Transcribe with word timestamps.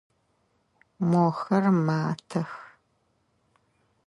Мохэр 1.09 1.63
матэх. 1.87 2.51